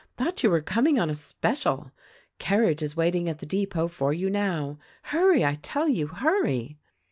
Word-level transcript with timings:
Thought 0.17 0.41
you 0.41 0.49
were 0.49 0.63
coming 0.63 0.97
on 0.97 1.11
a 1.11 1.13
special. 1.13 1.91
Carriage 2.39 2.81
is 2.81 2.97
waiting 2.97 3.29
at 3.29 3.37
the 3.37 3.45
depot 3.45 3.87
for 3.87 4.11
you 4.11 4.31
now. 4.31 4.79
Hurry, 5.03 5.45
I 5.45 5.59
tell 5.61 5.87
you, 5.87 6.07
hurry." 6.07 6.79